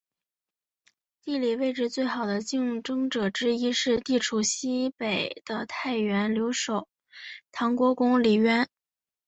[1.21, 6.87] 地理位置最好的竞争者之一是地处西北的太原留守
[7.51, 8.67] 唐国公李渊。